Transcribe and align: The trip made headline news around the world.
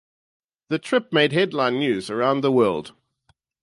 The 0.69 0.79
trip 0.79 1.13
made 1.13 1.31
headline 1.31 1.77
news 1.77 2.09
around 2.09 2.41
the 2.41 2.51
world. 2.51 2.93